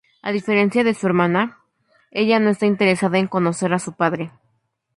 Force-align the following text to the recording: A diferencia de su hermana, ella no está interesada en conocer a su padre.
A 0.23 0.31
diferencia 0.31 0.83
de 0.83 0.95
su 0.95 1.05
hermana, 1.05 1.59
ella 2.09 2.39
no 2.39 2.49
está 2.49 2.65
interesada 2.65 3.19
en 3.19 3.27
conocer 3.27 3.71
a 3.71 3.77
su 3.77 3.93
padre. 3.93 4.31